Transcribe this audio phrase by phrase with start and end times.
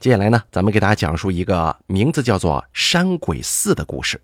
[0.00, 4.18] 接下来呢，咱们给大家讲述一个名字叫做《山鬼寺》的故事，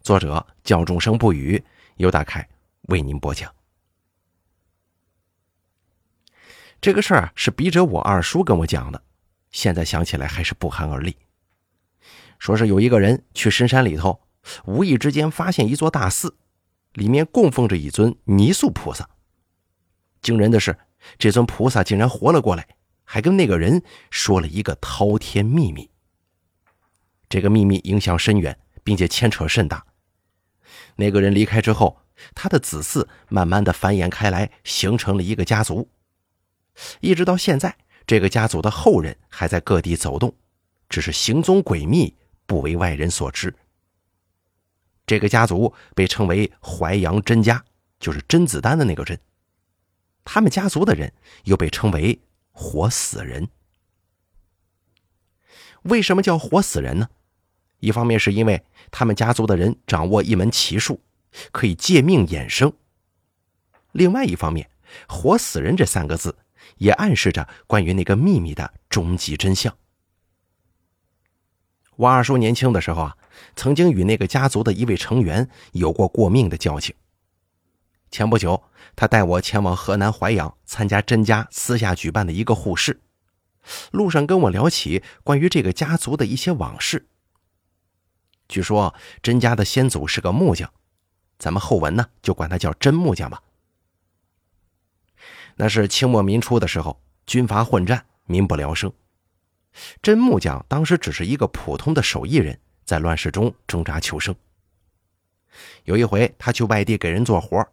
[0.00, 1.62] 作者叫众生不语，
[1.94, 2.48] 由大凯
[2.88, 3.48] 为您播讲。
[6.80, 9.00] 这个事儿是笔者我二叔跟我讲的，
[9.52, 11.16] 现在想起来还是不寒而栗。
[12.40, 14.20] 说是有一个人去深山里头，
[14.64, 16.34] 无意之间发现一座大寺，
[16.94, 19.08] 里面供奉着一尊泥塑菩萨。
[20.20, 20.76] 惊人的是，
[21.16, 22.66] 这尊菩萨竟然活了过来。
[23.12, 25.90] 还跟那个人说了一个滔天秘密。
[27.28, 29.84] 这个秘密影响深远，并且牵扯甚大。
[30.96, 32.00] 那个人离开之后，
[32.34, 35.90] 他的子嗣慢慢的繁衍开来，形成了一个家族。
[37.00, 40.34] 一直到现在，这个家族的后人还在各地走动，
[40.88, 43.54] 只是行踪诡秘，不为外人所知。
[45.04, 47.62] 这个家族被称为淮阳甄家，
[48.00, 49.20] 就是甄子丹的那个甄。
[50.24, 51.12] 他们家族的人
[51.44, 52.18] 又被称为。
[52.52, 53.48] 活死人，
[55.82, 57.08] 为什么叫活死人呢？
[57.80, 61.00] 一方面是因为他们家族的人掌握一门奇术，
[61.50, 62.70] 可以借命衍生；
[63.90, 64.70] 另外一方面
[65.08, 66.38] ，“活死人”这三个字
[66.76, 69.76] 也暗示着关于那个秘密的终极真相。
[71.96, 73.16] 我二叔年轻的时候啊，
[73.56, 76.94] 曾经与那个家族的一位成员有过过命的交情。
[78.12, 78.62] 前不久，
[78.94, 83.00] 他带我前往河南淮阳参加甄家私下举办的一个互市，
[83.90, 87.06] 路上跟我聊起关于这个家族的一些往事。
[88.48, 90.70] 据说甄家的先祖是个木匠，
[91.38, 93.42] 咱们后文呢就管他叫甄木匠吧。
[95.56, 98.92] 那是清末民初的时候，军阀混战，民不聊生。
[100.02, 104.36] 甄木匠当时只是一个普通的手艺人，在乱世中挣扎求生。
[105.84, 107.66] 有一回，他去外地给人做活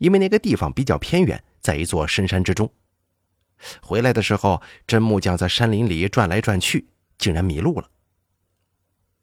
[0.00, 2.72] 因为那个地方比较偏远，在一座深山之中。
[3.82, 7.90] 回来的时候，真木匠在山林里转来转去，竟然迷路了。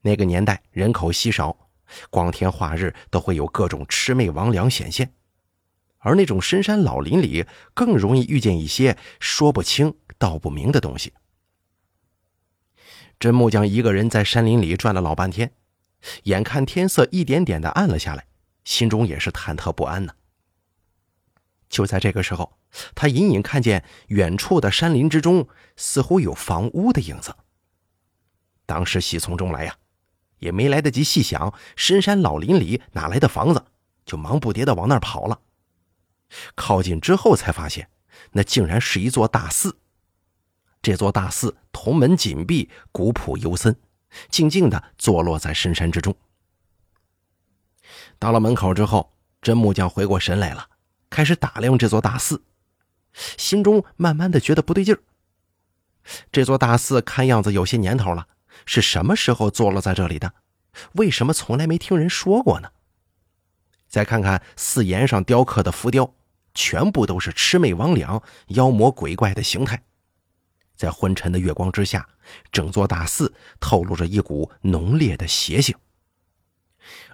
[0.01, 1.71] 那个年代人口稀少，
[2.11, 5.11] 光天化日都会有各种魑魅魍魉显现，
[5.97, 11.11] 而那种深山老林里更容易遇见一些说不清道不明的东西。
[13.19, 15.51] 真木匠一个人在山林里转了老半天，
[16.25, 18.27] 眼看天色一点点的暗了下来，
[18.63, 20.13] 心中也是忐忑不安呢。
[21.69, 22.57] 就在这个时候，
[22.95, 27.35] 他隐隐看见远处的山林之中似乎有房屋的影子。
[28.65, 29.75] 当时喜从中来呀，
[30.39, 33.65] 也没来得及细想深山老林里哪来的房子，
[34.05, 35.39] 就忙不迭的往那儿跑了。
[36.55, 37.89] 靠近之后才发现，
[38.31, 39.77] 那竟然是一座大寺。
[40.81, 43.77] 这座大寺铜门紧闭，古朴幽森，
[44.29, 46.15] 静静的坐落在深山之中。
[48.19, 50.69] 到了门口之后，真木匠回过神来了。
[51.09, 52.43] 开始打量这座大寺，
[53.37, 55.01] 心中慢慢的觉得不对劲儿。
[56.31, 58.27] 这座大寺看样子有些年头了，
[58.65, 60.33] 是什么时候坐落在这里的？
[60.93, 62.69] 为什么从来没听人说过呢？
[63.87, 66.13] 再看看寺檐上雕刻的浮雕，
[66.53, 69.81] 全部都是魑魅魍魉、妖魔鬼怪的形态，
[70.75, 72.07] 在昏沉的月光之下，
[72.51, 75.75] 整座大寺透露着一股浓烈的邪性。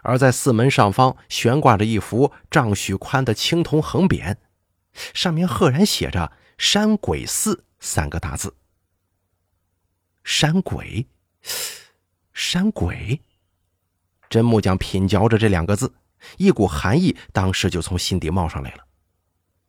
[0.04, 4.36] 而在寺门上方悬挂着一幅丈许宽的青铜横匾，
[5.14, 8.56] 上面赫然写着“山鬼寺”三个大字。
[10.24, 11.08] 山鬼，
[12.34, 13.20] 山鬼。
[14.30, 15.94] 真木匠品嚼着这两个字，
[16.38, 18.86] 一股寒意当时就从心底冒上来了。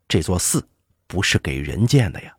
[0.09, 0.69] 这座寺
[1.07, 2.37] 不是给人建的呀！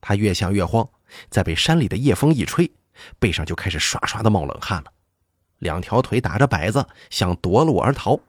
[0.00, 0.88] 他越想越慌，
[1.28, 2.70] 再被山里的夜风一吹，
[3.18, 4.93] 背上就开始唰唰的冒冷汗了。
[5.58, 8.20] 两条腿打着摆子，想夺路而逃。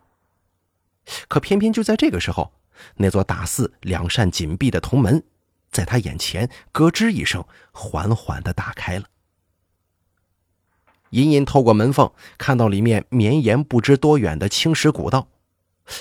[1.27, 2.51] 可偏偏就在这个时候，
[2.95, 5.23] 那座大寺两扇紧闭的铜门，
[5.69, 9.05] 在他眼前咯吱一声，缓缓的打开了。
[11.11, 15.27] 隐隐透过门缝，看到里面绵延不知多远的青石古道，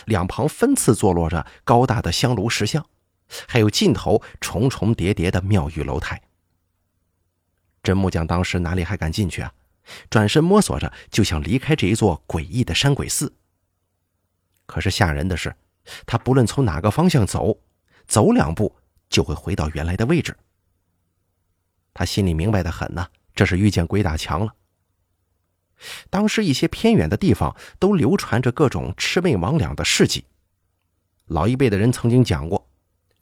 [0.06, 2.84] 两旁分次坐落着高大的香炉石像，
[3.46, 6.22] 还有尽头重重叠叠的庙宇楼台。
[7.82, 9.52] 真木匠当时哪里还敢进去啊？
[10.10, 13.34] 转身摸索着，就想离开这一座诡异的山鬼寺。
[14.66, 15.54] 可是吓人的是，
[16.06, 17.60] 他不论从哪个方向走，
[18.06, 18.74] 走两步
[19.08, 20.36] 就会回到原来的位置。
[21.92, 24.54] 他心里明白的很呢，这是遇见鬼打墙了。
[26.08, 30.24] 当时一些偏远的地方都流传着各种魑魅魍魉的事迹，
[31.26, 32.70] 老一辈的人曾经讲过，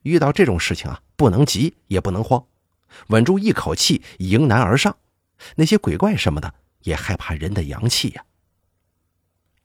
[0.02, 2.46] 遇到这种事情啊，不能急也不能慌，
[3.08, 4.96] 稳住一口气，迎难而上。
[5.56, 8.24] 那些鬼怪什么的也害怕人的阳气呀。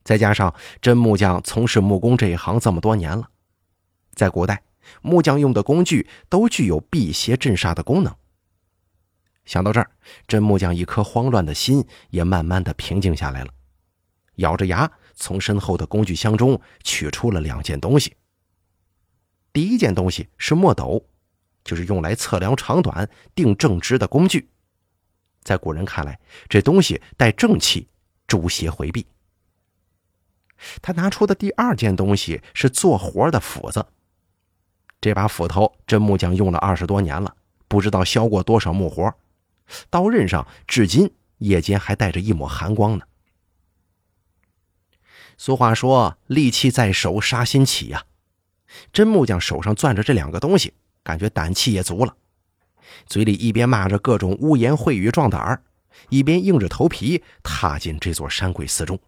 [0.03, 3.29] 再加上真木匠从事木工这一行这么多年了，
[4.13, 4.63] 在古代，
[5.01, 8.15] 木匠用的工具都具有辟邪镇煞的功能。
[9.44, 9.91] 想到这儿，
[10.27, 13.53] 真木匠一颗慌乱的心也慢慢的平静下来了，
[14.35, 18.15] 咬着牙从身后的工具箱中取出了两件东西。
[19.51, 21.06] 第一件东西是墨斗，
[21.63, 24.50] 就是用来测量长短、定正直的工具。
[25.47, 27.88] 在古人看来，这东西带正气，
[28.27, 29.07] 诛邪回避。
[30.81, 33.85] 他拿出的第二件东西是做活的斧子。
[34.99, 37.33] 这把斧头，真木匠用了二十多年了，
[37.69, 39.15] 不知道削过多少木活。
[39.89, 43.05] 刀刃上至今夜间还带着一抹寒光呢。
[45.38, 48.03] 俗话说：“利器在手，杀心起呀。”
[48.91, 50.73] 真木匠手上攥着这两个东西，
[51.03, 52.17] 感觉胆气也足了，
[53.06, 55.63] 嘴里一边骂着各种污言秽语壮胆儿，
[56.10, 59.00] 一边硬着头皮踏进这座山鬼寺中。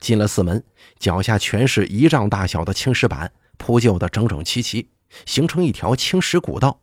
[0.00, 0.64] 进了寺门，
[0.98, 4.90] 脚下全是一丈大小的青石板，铺就的整整齐齐，
[5.26, 6.80] 形成一条青石古道。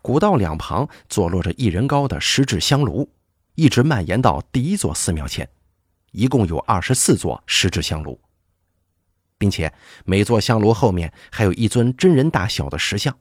[0.00, 3.12] 古道两旁坐落着一人高的石制香炉，
[3.54, 5.48] 一直蔓延到第一座寺庙前，
[6.12, 8.18] 一共有二十四座石制香炉，
[9.36, 9.72] 并且
[10.06, 13.16] 每座香炉后面还有一尊真人大小的石像，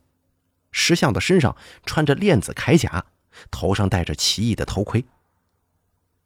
[0.79, 1.57] 石像的身上
[1.87, 3.03] 穿着链子铠甲，
[3.49, 5.03] 头上戴着奇异的头盔。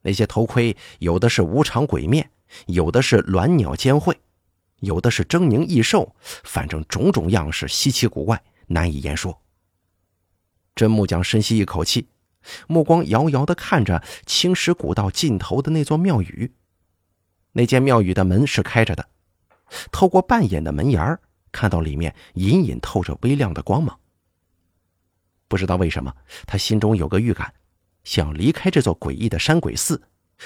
[0.02, 2.30] 那些头盔有的是无常鬼面，
[2.68, 4.20] 有的是鸾鸟兼喙，
[4.82, 6.14] 有的是狰狞异兽，
[6.44, 9.42] 反正种种样式稀奇古怪，难以言说。
[10.76, 12.10] 真木匠深吸一口气，
[12.68, 16.54] 目光遥遥的看着青石古道尽头的那座庙宇。
[17.54, 19.08] 那间庙宇的门是开着的，
[19.94, 21.18] 透过半掩的门檐
[21.54, 23.98] 看到里面隐隐透着微亮的光芒。
[25.52, 26.16] 不知道为什么，
[26.48, 27.54] 他心中有个预感，
[28.06, 30.02] 想离开这座诡异的山鬼寺，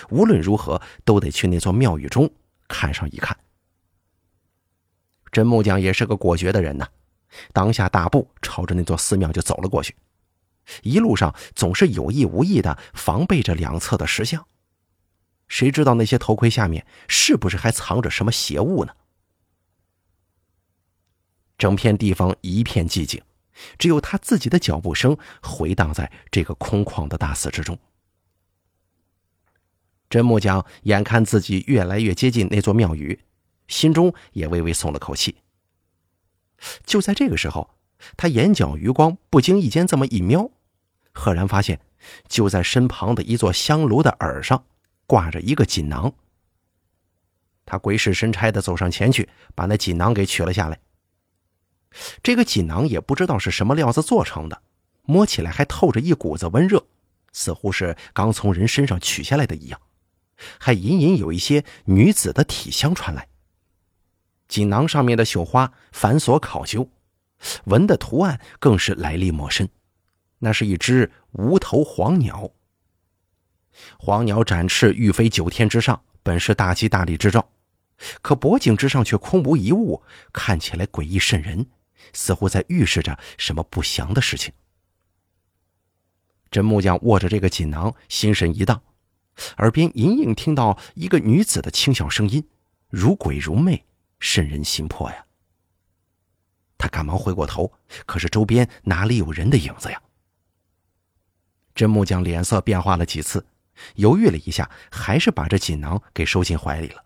[0.09, 2.27] 无论如何都得去那座庙宇中
[2.67, 3.37] 看上一看。
[5.31, 6.87] 真木匠也是个果决的人呐，
[7.53, 9.95] 当下大步朝着那座寺庙就走了过去。
[10.81, 14.43] 一路上总是有意无意的防备着两侧的石像，
[15.47, 18.91] 谁知道那些头盔下面是不是还藏着什么邪物呢？
[21.59, 23.21] 整片地方一片寂静，
[23.77, 27.77] 只有他自己的脚步声回荡在这个空旷的大寺之中。
[30.09, 33.19] 真木匠眼看自己越来越接近那座庙宇，
[33.67, 35.37] 心中也微微松了口气。
[36.85, 37.71] 就在这个时候。
[38.17, 40.51] 他眼角余光不经意间这么一瞄，
[41.13, 41.79] 赫然发现，
[42.27, 44.65] 就在身旁的一座香炉的耳上
[45.07, 46.13] 挂着一个锦囊。
[47.65, 50.77] 他鬼使神差的走上前去，把那锦囊给取了下来。
[52.21, 54.62] 这个锦囊也不知道是什么料子做成的，
[55.03, 56.86] 摸起来还透着一股子温热，
[57.31, 59.80] 似乎是刚从人身上取下来的一样，
[60.59, 63.27] 还隐隐有一些女子的体香传来。
[64.47, 66.89] 锦囊上面的绣花繁琐考究。
[67.65, 69.68] 纹的图案更是来历颇深，
[70.39, 72.50] 那是一只无头黄鸟。
[74.00, 77.50] 黄鸟展翅欲飞九天之上，本是大吉大利之兆，
[78.21, 80.01] 可脖颈之上却空无一物，
[80.31, 81.68] 看起来诡异渗人，
[82.13, 84.53] 似乎在预示着什么不祥的事情。
[86.51, 88.81] 真木匠握着这个锦囊，心神一荡，
[89.57, 92.47] 耳边隐隐听到一个女子的轻笑声音，
[92.89, 93.86] 如鬼如魅，
[94.19, 95.25] 渗人心魄呀。
[96.77, 97.74] 他赶忙回过头，
[98.06, 100.01] 可是周边哪里有人的影子呀？
[101.74, 103.46] 真木匠脸色变化了几次，
[103.96, 107.03] 犹豫了一下，还是把这锦囊给收进怀里了，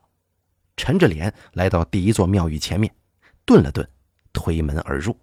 [0.78, 2.94] 沉着脸来到第一座庙宇前面，
[3.46, 3.90] 顿了顿，
[4.34, 5.18] 推门而入。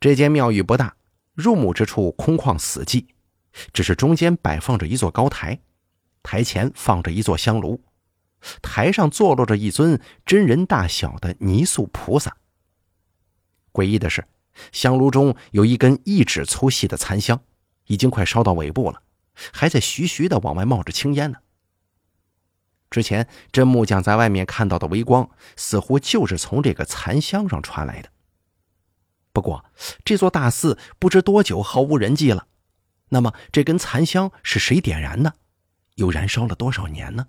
[0.00, 0.96] 这间庙宇不大，
[1.34, 3.06] 入目之处空旷死寂，
[3.72, 5.60] 只是中间摆放着一座高台，
[6.22, 7.82] 台前放着一座香炉。
[8.60, 12.36] 台上坐落着一尊真人大小的泥塑菩萨。
[13.72, 14.26] 诡异的是，
[14.72, 17.40] 香炉中有一根一指粗细的残香，
[17.86, 19.00] 已经快烧到尾部了，
[19.52, 21.38] 还在徐徐的往外冒着青烟呢。
[22.92, 28.10] 之前真木匠在外面看到的微光，似乎就是从这个残香上传来的。
[29.32, 29.64] 不过，
[30.04, 32.46] 这座大寺不知多久毫无人迹了，
[33.08, 35.32] 那么这根残香是谁点燃的？
[35.94, 37.26] 又燃烧了多少年呢？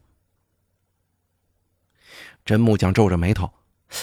[2.44, 3.54] 真木匠皱着眉头，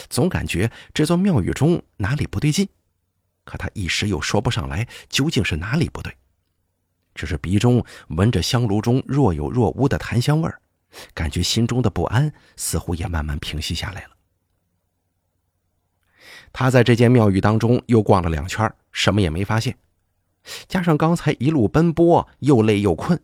[0.08, 2.66] 总感觉这座庙宇中哪里不对劲，
[3.44, 6.16] 可他一时又说不上来究竟是哪里不对。
[7.14, 10.62] 只是鼻中闻着香炉中若有若无的檀香味儿，
[11.14, 14.10] 感觉心中的不安似乎也慢慢平息下来了。
[16.52, 19.78] 他在这间庙宇当中又逛了两圈，什么也没发现，
[20.66, 23.20] 加上刚才一路奔波，又累又困，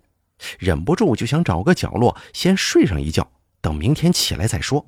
[0.58, 3.30] 忍不住就想找个角落先睡上一觉，
[3.61, 4.87] 等明天起来再说。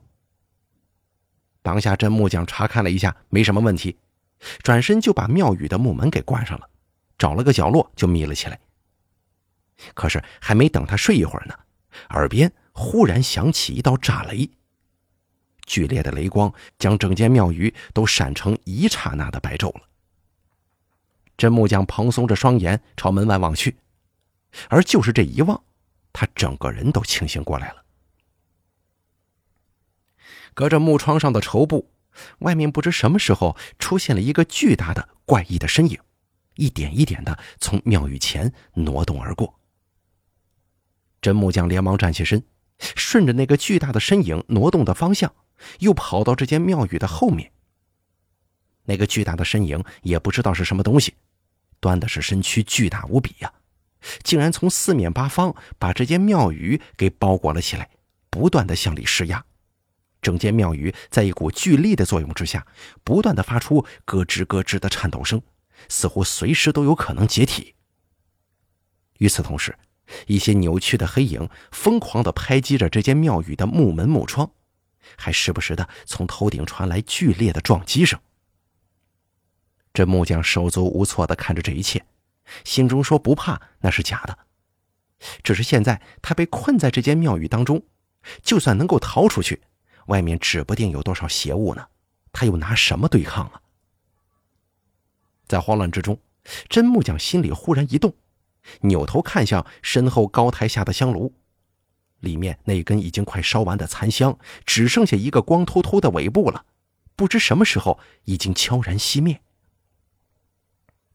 [1.62, 3.98] 当下，真木匠查看了一下，没什么问题，
[4.62, 6.70] 转身就把庙宇的木门给关上了，
[7.18, 8.58] 找了个角落就眯了起来。
[9.94, 11.54] 可是还没等他睡一会儿呢，
[12.10, 14.48] 耳边忽然响起一道炸雷，
[15.66, 19.82] 剧烈的雷光将整间庙宇都闪成一刹那的白昼了。
[21.36, 23.76] 真木匠蓬松着双眼朝门外望去，
[24.68, 25.60] 而就是这一望，
[26.12, 27.84] 他整个人都清醒过来了。
[30.54, 31.90] 隔着木窗上的绸布，
[32.38, 35.98] 外面不知什么时候出现了一个巨大的怪异的身影，
[36.54, 39.58] 一点一点的从庙宇前挪动而过。
[41.20, 42.40] 真木匠连忙站起身，
[42.78, 45.34] 顺着那个巨大的身影挪动的方向，
[45.80, 47.52] 又跑到这间庙宇的后面。
[48.84, 51.14] 那个巨大的身影也不知道是什么东西，
[51.80, 53.52] 端的是身躯巨大无比呀，
[54.22, 57.90] 竟然从四面八方把这间庙宇给包裹了起来，
[58.30, 59.44] 不断的向里施压。
[60.20, 62.66] 整间庙宇在一股巨力的作用之下，
[63.04, 65.40] 不断的发出咯吱咯吱的颤抖声，
[65.88, 67.74] 似乎随时都有可能解体。
[69.18, 69.76] 与此同时，
[70.26, 74.50] 一些扭曲的黑影疯狂的拍击着这间庙宇的木门木窗，
[75.16, 78.18] 还时不时的从头顶传来剧烈的撞击声。
[79.92, 82.04] 这木匠手足无措的看着这一切，
[82.64, 84.38] 心中说：“不怕那是假的，
[85.42, 87.82] 只是现在他被困在这间庙宇当中，
[88.42, 89.62] 就算能够逃出去，
[90.06, 91.86] 外面指不定有多少邪物呢，
[92.32, 93.60] 他又拿什么对抗啊？”
[95.48, 96.20] 在慌乱之中，
[96.68, 98.14] 真木匠心里忽然一动。
[98.80, 101.34] 扭头看向身后高台下的香炉，
[102.20, 106.64] 里面那根已经快烧完的残香，只剩下一个光秃秃的尾部了，
[107.16, 109.40] 不知什么时候已经悄然熄灭。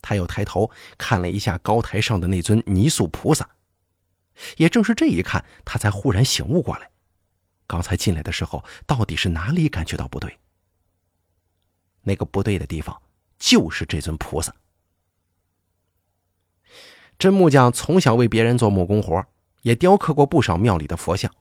[0.01, 3.49] 他又抬头看了一下高台上的那尊泥塑菩萨，
[4.57, 6.91] 也正是这一看，他才忽然醒悟过来，
[7.67, 10.37] 刚才进来的时候到底是哪里感觉到不对？
[12.01, 13.01] 那个不对的地方
[13.39, 14.53] 就是这尊菩萨。
[17.23, 19.25] 真木匠从小为别人做木工活，
[19.61, 21.33] 也雕刻过不少庙里的佛像。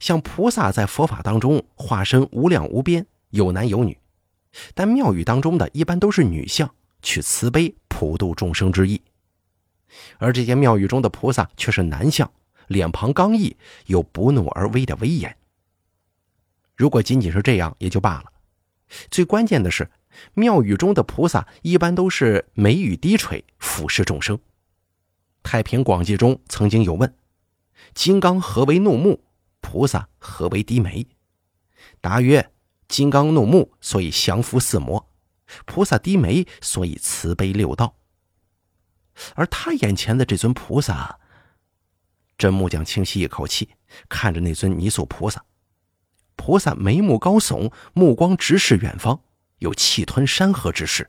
[0.00, 3.98] 像菩萨在佛法当中化身无量无边，有男有女，
[4.72, 8.98] 但庙宇当中的一般都是女像，取慈悲普度众生之意。
[10.16, 12.32] 而这间庙宇中的菩萨却是男像，
[12.68, 15.36] 脸庞刚毅，有不怒而威的威严。
[16.74, 18.32] 如果仅仅是这样也就罢了，
[19.10, 19.90] 最关键的是，
[20.32, 24.34] 庙宇中的菩萨一般都是眉宇低垂，俯视众生。
[25.46, 27.16] 《太平广记》中曾经有问
[27.94, 29.22] ：“金刚何为怒目？
[29.60, 31.06] 菩萨何为低眉？”
[32.02, 32.50] 答曰
[32.88, 35.06] ：“金刚怒目，所以降伏四魔；
[35.64, 37.96] 菩萨低眉，所以慈悲六道。”
[39.36, 41.20] 而他眼前的这尊菩萨，
[42.36, 43.68] 真木匠轻吸一口气，
[44.08, 45.44] 看着那尊泥塑菩萨。
[46.34, 49.22] 菩萨眉目高耸，目光直视远方，
[49.60, 51.08] 有气吞山河之势。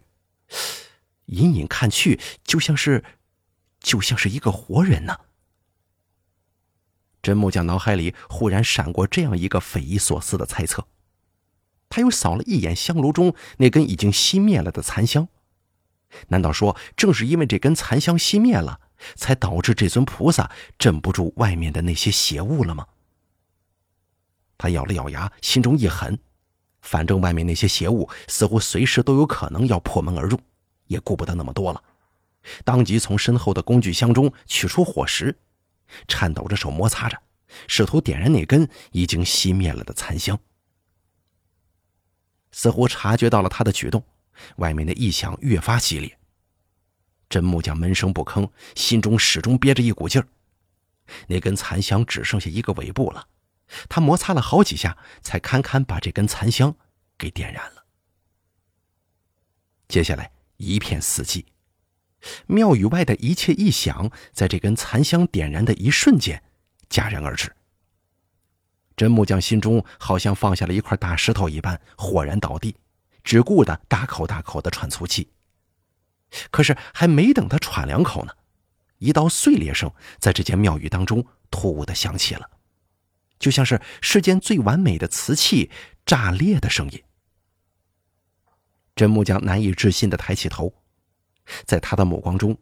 [1.25, 3.03] 隐隐看去，就像是……
[3.79, 5.17] 就像是一个活人呢。
[7.21, 10.87] 真木匠脑海里忽然闪过这样一个匪夷所思的猜测，
[11.89, 15.27] 他又扫了一眼香炉中那根已经熄灭了的残香，
[16.29, 18.79] 难道说正是因为这根残香熄灭了，
[19.15, 22.87] 才导致这尊菩萨镇不住外面的那些邪物了吗？
[24.57, 26.17] 他咬了咬牙，心中一狠，
[26.81, 30.39] 反正外面那些邪物似乎随时都有可能要破门而入，
[30.85, 31.83] 也顾不得那么多了。
[32.63, 35.37] 当即从身后的工具箱中取出火石，
[36.07, 37.17] 颤抖着手摩擦着，
[37.67, 40.37] 试图点燃那根已经熄灭了的残香。
[42.51, 44.03] 似乎察觉到了他的举动，
[44.57, 46.17] 外面的异响越发激烈。
[47.29, 50.27] 真木匠闷声不吭，心中始终憋着一股劲儿。
[51.27, 53.27] 那根残香只剩下一个尾部了，
[53.89, 56.75] 他摩擦了好几下，才堪堪把这根残香
[57.17, 57.85] 给点燃了。
[59.87, 61.45] 接下来一片死寂。
[62.47, 66.43] 庙宇外的一切异响，在这根残香点燃的一瞬间
[66.89, 67.53] 戛然而止。
[68.95, 72.75] 真木匠心中好像放下了一块大石头一般，豁然倒地，
[73.23, 75.29] 只顾的大口大口的喘粗气。
[76.49, 78.33] 可是还没等他喘两口呢，
[78.97, 82.49] 一道碎裂声在这间庙宇当中突兀的响起了，
[83.39, 85.69] 就像是世间最完美的瓷器
[86.05, 87.03] 炸裂的声音。
[88.95, 90.73] 真木匠难以置信的抬起头。
[91.65, 92.57] 在他的目光中，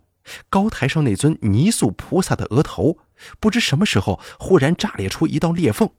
[0.49, 2.97] 高台上那尊泥塑菩萨的额头，
[3.39, 5.89] 不知什么时候忽然炸裂出一道裂缝，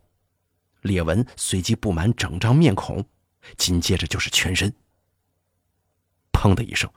[0.83, 3.05] 裂纹随即布满整张面孔，
[3.57, 4.73] 紧接着就是全身。
[6.33, 6.91] 砰的一声，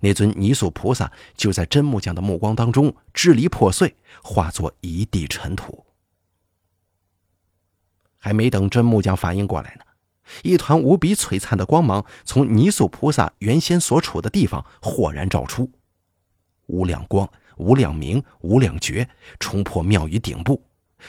[0.00, 5.84] 那尊泥塑菩萨就在真木匠的目光当中支离破碎，化作一地尘土。
[8.18, 9.84] 还没等真木匠反应过来呢，
[10.42, 15.70] 一团无比璀璨的光芒从泥塑菩萨原先所处的地方豁然照出，
[16.66, 20.64] 无量光、无量明、无量觉，冲破庙宇顶部，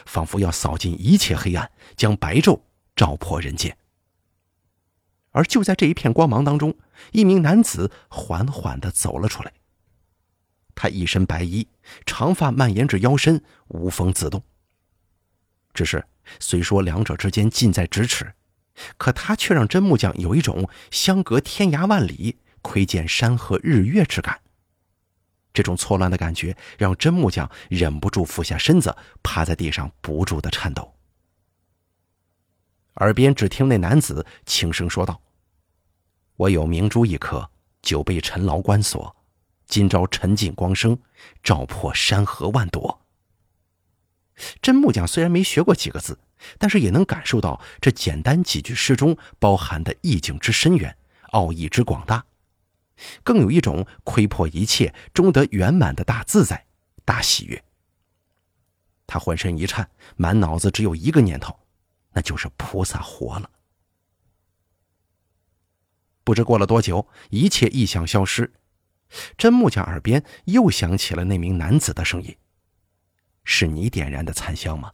[0.05, 2.61] 仿佛要扫尽一切黑暗，将白昼
[2.95, 3.75] 照破人间。
[5.31, 6.75] 而就在这一片光芒当中，
[7.11, 9.53] 一名男子缓缓的走了出来。
[10.73, 11.67] 他一身白衣，
[12.05, 14.43] 长发蔓延至腰身，无风自动。
[15.73, 16.05] 只是
[16.39, 18.33] 虽说两者之间近在咫尺。
[18.97, 24.39] 可他却让真木匠有一种相隔天涯万里、窥见山河日月之感。
[25.53, 30.93] 这种错乱的感觉让真木匠忍不住俯下身子，趴在地上不住的颤抖。
[32.95, 35.21] 耳边只听那男子轻声说道
[36.37, 37.49] ：“我有明珠一颗，
[37.81, 39.15] 久被尘劳关锁，
[39.65, 40.99] 今朝沉尽光生，
[41.41, 43.01] 照破山河万朵。”
[44.61, 46.19] 真木匠虽然没学过几个字。
[46.57, 50.97] 但是也能感受到这简单几句诗中包含的意境之深远、
[51.31, 52.25] 奥义之广大，
[53.23, 56.65] 更有一种窥破一切、终得圆满的大自在、
[57.03, 57.63] 大喜悦。
[59.05, 61.57] 他浑身一颤，满脑子只有一个念头，
[62.11, 63.49] 那就是菩萨活了。
[66.23, 68.51] 不知过了多久，一切异象消失，
[69.37, 72.35] 真木匠耳边又响起了那名男子的声音
[73.45, 74.91] ：“是你点燃的残香吗？”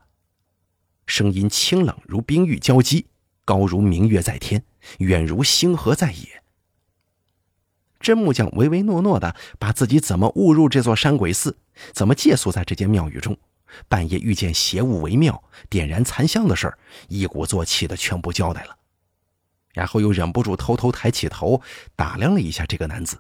[1.06, 3.08] 声音清冷如冰玉交击，
[3.46, 4.64] 高如明月在天，
[5.00, 6.44] 远如星河在野。
[8.00, 11.58] 真木匠唯唯诺诺的把自己怎么误入这座山鬼寺，
[11.94, 13.38] 怎么借宿在这间庙宇中，
[13.88, 18.78] 半夜遇见邪物为庙，点燃残香的事儿，一鼓作气的全部交代了。
[19.72, 21.62] 然后又忍不住偷偷抬起头
[21.96, 23.18] 打量了一下这个男子。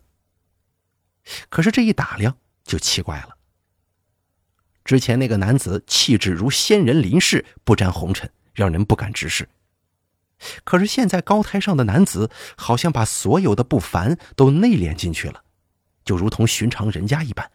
[1.50, 3.38] 可是这一打量就奇怪了。
[4.86, 9.48] 之前那个男子气质如仙人临世，不沾红尘，让人不敢直视。
[10.66, 15.44] 可是现在高台上的男子，好像把所有的不凡都内敛进去了，
[16.04, 17.50] 就如同寻常人家一般。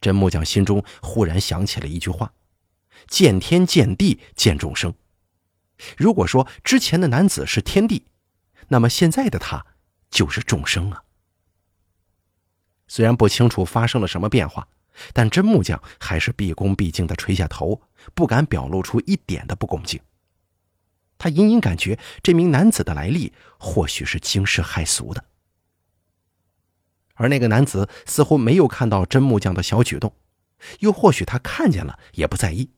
[0.00, 2.32] 真木匠心中忽然想起了一句话
[3.08, 4.94] ：“见天见地见众生。”
[5.98, 8.06] 如果说之前的男子是天地，
[8.68, 9.66] 那么现在的他
[10.10, 11.02] 就是众生啊。
[12.88, 14.66] 虽然不清楚发生了什么变化。
[15.12, 17.82] 但真木匠还是毕恭毕敬的垂下头，
[18.14, 20.00] 不敢表露出一点的不恭敬。
[21.18, 25.24] 他隐隐感觉这名男子的来历或许是惊世骇俗的，
[27.14, 30.12] 而那个男子似乎没有看到真木匠的小举动，
[30.80, 32.70] 又或许他看见了也不在意，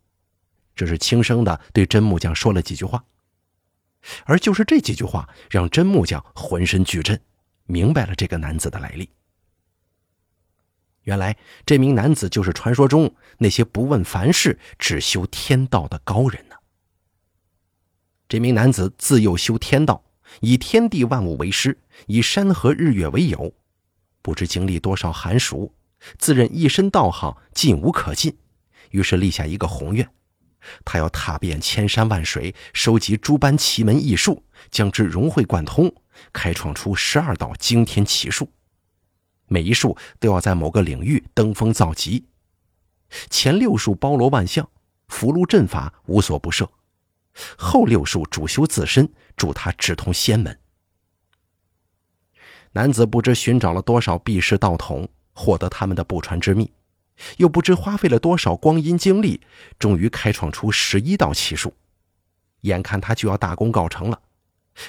[0.76, 3.04] 只是轻声的对真木匠说了几句话。
[4.24, 7.20] 而就是这几句话，让真木匠浑身巨震，
[7.64, 9.10] 明白了这个男子的来历。
[11.08, 16.56] 原来这名男子就是传说中那些不问凡事、只修天道的高人呢。
[18.28, 20.04] 这名男子自幼修天道，
[20.40, 23.54] 以天地万物为师，以山河日月为友，
[24.20, 25.74] 不知经历多少寒暑，
[26.18, 28.36] 自认一身道行尽无可尽，
[28.90, 30.06] 于是立下一个宏愿：
[30.84, 35.90] 他要踏遍千山万水，收集诸般奇门异术，将之融会贯通，
[36.34, 38.52] 开创出十二道惊天奇术。
[39.48, 42.26] 每一术都要在某个领域登峰造极，
[43.30, 44.68] 前六术包罗万象，
[45.08, 46.70] 符箓阵法无所不涉，
[47.56, 50.58] 后六术主修自身，助他直通仙门。
[52.72, 56.70] 男子不知寻找了多少避世道统，获得他们的不传之秘，
[57.38, 59.40] 又不知花费了多少光阴精力，
[59.78, 61.72] 终于开创出十一道奇术。
[62.62, 64.20] 眼看他就要大功告成了，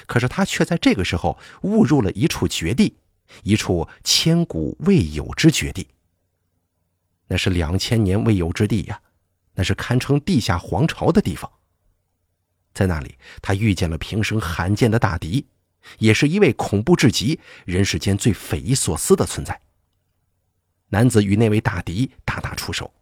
[0.06, 2.96] 可是他却在这个时候误入了一处绝地。
[3.42, 5.86] 一处千古未有之绝地，
[7.28, 9.00] 那是两千年未有之地呀，
[9.54, 11.50] 那是堪称地下皇朝的地方。
[12.72, 15.46] 在那里，他遇见了平生罕见的大敌，
[15.98, 19.60] 也是一位恐怖至极、人世间最匪夷所思的存在。
[20.90, 22.92] 男子与那位大敌大打出手，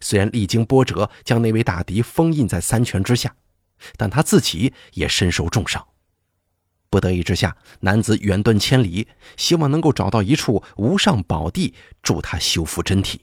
[0.00, 3.36] 虽然历经波折，将那位大敌封印在三拳之下，
[3.96, 5.86] 但他自己也身受重伤。
[6.92, 13.22] 不得已之下，男子远遁千里，希望能够找到一处无上宝地，助他修复真体。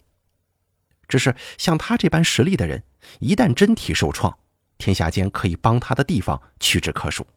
[1.08, 2.84] 只是像他这般实力的人，
[3.20, 4.36] 一旦真体受创，
[4.80, 7.28] 天下间可以帮他的地方屈指可数。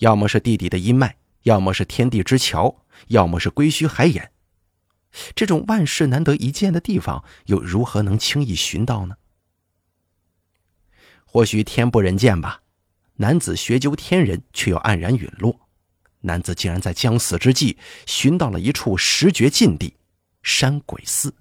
[0.00, 4.30] 要么是地底的阴脉，要么是天地之桥，要么是归墟海眼。
[5.34, 9.16] 这种万世难得一见的地方，又如何能轻易寻到呢？
[11.24, 12.60] 或许天不人见吧。
[13.16, 15.60] 男子学究天人，却又黯然陨落。
[16.20, 19.94] 男子竟然在将死之际，寻到了一处十绝禁地——
[20.42, 21.34] 山鬼寺。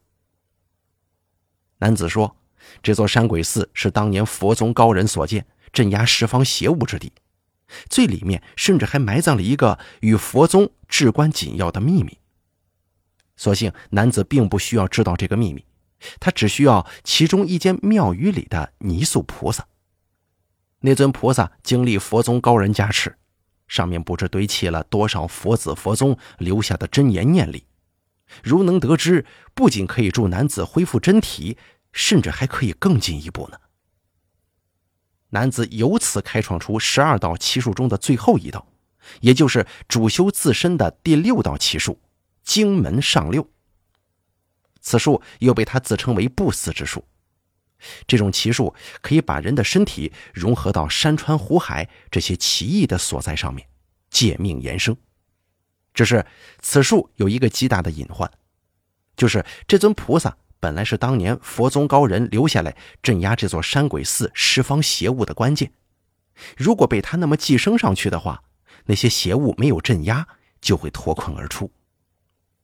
[1.79, 2.35] 男子说
[2.83, 7.11] ：“这座山鬼寺是当年佛宗高人所建，镇压十方邪物之地，
[7.89, 12.19] 最里面甚至还埋葬了一个与佛宗至关紧要的秘密。
[13.35, 15.65] 所幸男子并不需要知道这个秘密，
[16.19, 19.65] 他只需要其中一间庙宇里的泥塑菩萨。
[20.85, 23.17] 那尊菩萨经历佛宗高人加持，
[23.69, 27.65] 上面不知堆砌了多少佛子佛宗留下的真言念力。
[28.43, 31.57] 如能得知，不仅可以助男子恢复真体，
[31.93, 33.57] 甚至还可以更进一步呢。
[35.29, 38.67] 男子由此开创出十二道奇术中的最后一道，
[39.21, 42.01] 也就是主修自身的第六道奇术——
[42.43, 43.49] 经门上六。
[44.81, 47.05] 此术又被他自称为不死之术。
[48.07, 53.67] 这种奇术可以把人的身体融合到山川湖海这些奇异的所在上面，
[54.09, 54.95] 借命延生。
[55.93, 56.25] 只是
[56.59, 58.29] 此术有一个极大的隐患，
[59.15, 65.71] 就是这尊菩萨本来是当年佛宗高人留下来镇压这座山鬼寺十方邪物的关键，
[66.57, 68.43] 如果被他那么寄生上去的话，
[68.85, 70.27] 那些邪物没有镇压
[70.61, 71.71] 就会脱困而出，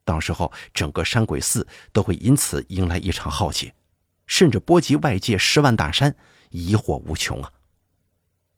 [0.03, 3.73] 到时候整个山鬼寺都会因此迎来一场浩劫，
[4.29, 6.15] 甚至波及外界十万大山，
[6.51, 7.51] 疑惑无穷啊！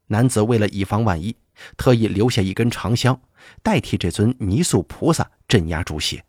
[0.07, 1.35] 男子为了以防万一。
[1.77, 3.21] 特意留下一根长香，
[3.61, 6.25] 代替这尊泥塑菩萨镇压诸邪。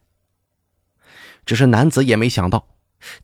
[1.46, 2.68] 只是男子也没想到，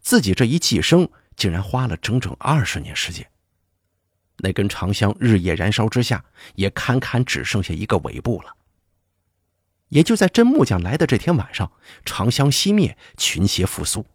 [0.00, 3.30] 自己这一寄生竟然花了整整二十年时间。
[4.38, 8.56] 那根长香日夜燃烧之下，也堪堪只剩下一个尾部了。
[9.88, 11.70] 也就在真木匠来的这天晚上，
[12.06, 14.06] 长香熄灭，群邪复苏。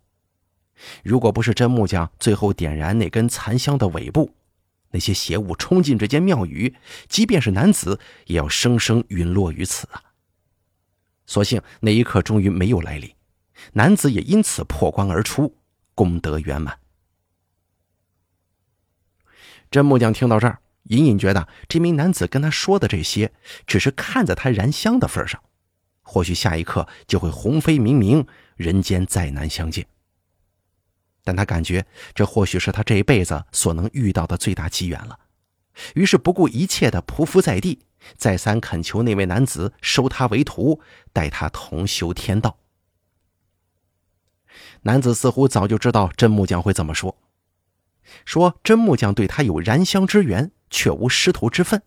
[1.03, 4.33] 如果不是真木匠最后点燃那根残香的尾部，
[4.91, 6.75] 那些邪物冲进这间庙宇，
[7.07, 10.01] 即便是男子，也要生生陨落于此啊！
[11.25, 13.11] 所幸那一刻终于没有来临，
[13.73, 15.55] 男子也因此破关而出，
[15.95, 16.77] 功德圆满。
[19.71, 23.33] 真木匠听到这儿，隐隐觉得这名男子跟他说的这些，
[23.65, 25.41] 只是看在他燃香的份上，
[26.01, 29.87] 或许下一刻就会鸿飞冥冥，人间再难相见。
[31.23, 35.17] 但他感觉这或许是他这一辈子所能遇到的最大机缘了，
[35.95, 37.79] 于是不顾一切的匍匐在地，
[38.17, 40.81] 再三恳求那位男子收他为徒，
[41.11, 42.57] 带他同修天道。
[44.81, 47.17] 男子似乎早就知道真木匠会这么说，
[48.25, 51.81] 说真木匠对他有燃香之缘，却无师徒之分，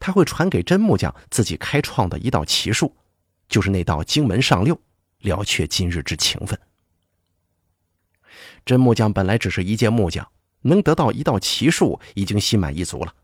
[0.00, 2.96] 他会传给真木匠自己开创的一道奇术，
[3.46, 4.80] 就是那道经门上六，
[5.20, 6.58] 了却今日之情分。
[8.64, 10.26] 真木匠本来只是一介木匠，
[10.62, 13.14] 能得到一道奇术已经心满意足了。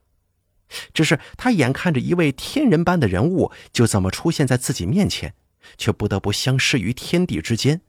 [0.95, 5.35] 只是他眼看着一位天人般的人物就这么出现在自己面前，
[5.77, 7.81] 却不得不相失于天地之间，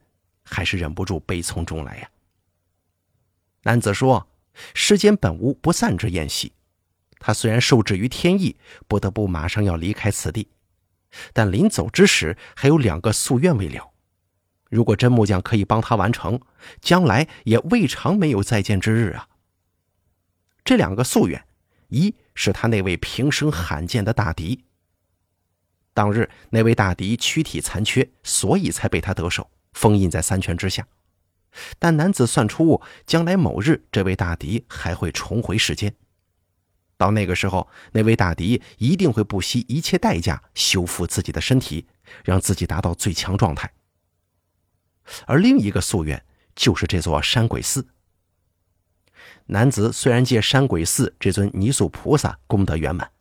[0.44, 2.10] 还是忍不住悲从中来呀。
[3.64, 4.28] 男子说
[4.74, 6.54] ：“世间本无不散之宴席，
[7.20, 8.56] 他虽然受制于天意，
[8.88, 10.48] 不得不马上要离开此地，
[11.34, 13.90] 但临走之时还有两个夙愿未了。”
[14.72, 16.40] 如果真木匠可以帮他完成，
[16.80, 19.28] 将来也未尝没有再见之日啊。
[20.64, 21.46] 这两个夙愿，
[21.90, 24.64] 一是他那位平生罕见的大敌。
[25.94, 30.88] 当日那位大敌躯体残缺，所以才被他得手，封印在三泉之下。
[31.78, 35.94] 但男子算出，将来某日这位大敌还会重回世间，
[36.96, 41.86] 到那个时候，那位大敌一定会不惜一切代价修复自己的身体，
[42.24, 43.70] 让自己达到最强状态。
[45.26, 46.24] 而另一个夙愿
[46.56, 47.88] 就是这座山鬼寺。
[49.48, 53.12] 男子虽然借山鬼寺这尊泥塑菩萨功德圆满，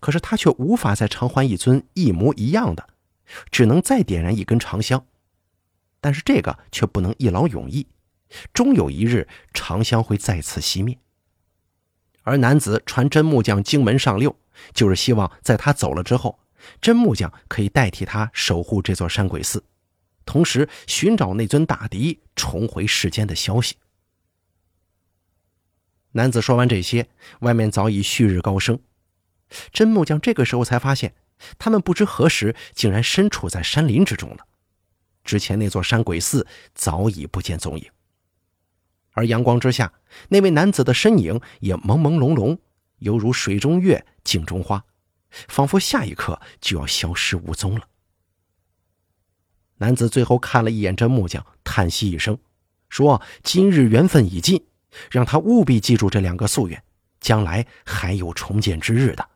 [0.00, 2.88] 可是他却无法再偿还一尊一模一样的，
[3.50, 5.04] 只能再点燃一根长香。
[6.00, 7.86] 但是这个却不能一劳永逸，
[8.52, 10.98] 终有一日长香会再次熄灭。
[12.22, 14.34] 而男子传真木匠经门上六，
[14.72, 16.38] 就是希望在他走了之后，
[16.80, 19.62] 真木匠可以代替他守护这座山鬼寺。
[20.26, 23.76] 同时寻找那尊大敌重回世间的消息。
[26.12, 27.08] 男子说完这些，
[27.40, 28.78] 外面早已旭日高升。
[29.72, 31.14] 真木匠这个时候才发现，
[31.58, 34.46] 他们不知何时竟然身处在山林之中了。
[35.24, 37.90] 之前那座山鬼寺早已不见踪影，
[39.12, 39.92] 而阳光之下，
[40.28, 42.58] 那位男子的身影也朦朦胧胧，
[42.98, 44.84] 犹如水中月、镜中花，
[45.48, 47.88] 仿佛下一刻就要消失无踪了。
[49.78, 52.38] 男子最后看了一眼真木匠，叹息一声，
[52.88, 54.64] 说：“今日缘分已尽，
[55.10, 56.82] 让他务必记住这两个夙愿，
[57.20, 59.28] 将来还有重见之日的。”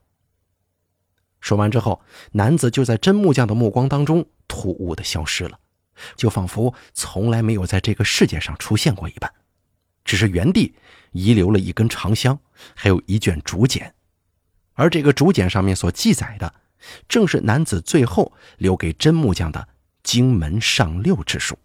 [1.40, 5.58] 说完之后，男子就在真木匠的目光当中突兀的消失了，
[6.16, 9.32] 就仿佛从来没有在这个世界上出现过一般，
[10.04, 10.74] 只是原地
[11.12, 12.38] 遗留了一根长香，
[12.74, 13.94] 还有一卷竹简。
[14.74, 16.54] 而这个竹简上面所记载的，
[17.08, 19.68] 正是男子最后留给真木匠的
[20.02, 21.58] 荆门上六之术。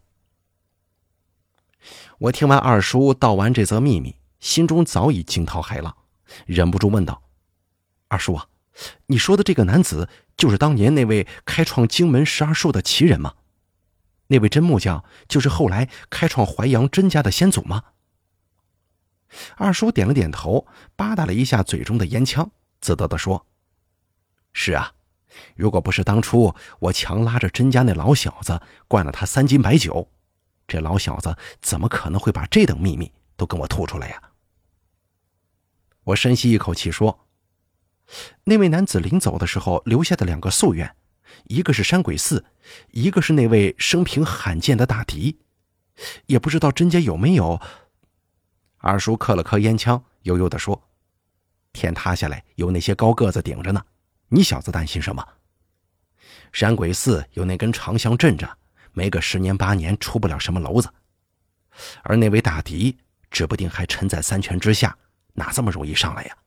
[2.17, 5.95] 我听完二叔道完这则秘密，心中早已惊涛骇浪，
[6.45, 7.23] 忍不住问道
[8.07, 8.47] ：“二叔啊，
[9.07, 13.35] 你说的这个男子，就是当年那位开创荆门十二术的奇人吗？
[14.27, 17.83] 那位真木匠，就是后来开创淮阳甄家的先祖吗？”
[19.57, 23.45] 二叔点了点头，吧嗒了一下嘴中的烟枪，自得地说
[24.53, 24.93] ：“是啊，
[25.55, 30.09] 如果不是当初我强拉着甄家那老小子灌了他三斤白酒，
[30.67, 34.21] 这老小子怎么可能会把这等秘密都跟我吐出来呀？”
[36.05, 37.27] 我深吸一口气说
[38.45, 40.95] ：“那位男子临走的时候留下的两个夙愿，
[41.45, 42.45] 一个是山鬼寺，
[42.91, 45.39] 一个是那位生平罕见的大敌，
[46.27, 47.59] 也不知道甄家有没有。”
[48.77, 50.79] 二叔磕了磕烟枪，悠悠地说
[51.73, 53.83] ：“天塌下来有那些高个子顶着呢，
[54.29, 55.25] 你小子担心什么？
[56.51, 58.57] 山鬼寺有那根长香镇着，
[58.93, 60.89] 没个十年八年出不了什么娄子。
[62.03, 62.97] 而那位大敌，
[63.29, 64.97] 指不定还沉在三泉之下，
[65.33, 66.37] 哪这么容易上来呀？”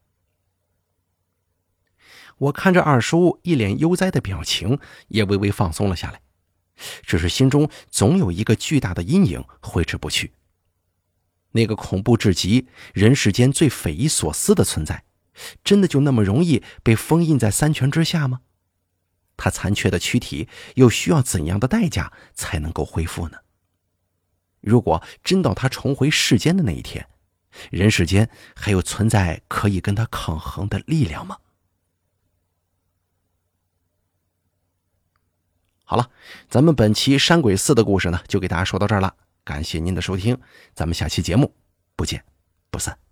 [2.38, 6.20] 我看着二叔一脸悠哉的表情，也微微放松了下来，
[7.02, 10.32] 只是心中总有一个巨大的阴影挥之不去。
[11.50, 15.02] 那个恐怖至极、人世间最匪夷所思的存在，
[15.62, 18.40] 真的就那么容易被封印在三泉之下吗？
[19.36, 23.38] 他残缺的躯体又需要怎样的代价才能够恢复呢？
[24.60, 27.08] 如果真到他重回世间的那一天，
[27.70, 31.38] 人世间还有存在可以跟他抗衡的力量吗？
[35.84, 36.10] 好了，
[36.50, 39.14] 咱们本期山鬼寺的故事呢，就给大家说到这儿了。
[39.44, 40.38] 感谢您的收听，
[40.74, 41.54] 咱们下期节目
[41.96, 42.22] 不见
[42.70, 43.07] 不散。